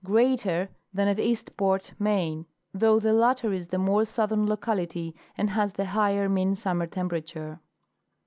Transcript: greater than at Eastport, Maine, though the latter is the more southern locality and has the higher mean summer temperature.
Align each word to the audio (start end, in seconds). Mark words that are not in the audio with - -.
greater 0.03 0.67
than 0.91 1.07
at 1.07 1.19
Eastport, 1.19 1.93
Maine, 1.99 2.47
though 2.73 2.97
the 2.99 3.13
latter 3.13 3.53
is 3.53 3.67
the 3.67 3.77
more 3.77 4.03
southern 4.03 4.47
locality 4.47 5.15
and 5.37 5.51
has 5.51 5.73
the 5.73 5.85
higher 5.85 6.27
mean 6.27 6.55
summer 6.55 6.87
temperature. 6.87 7.59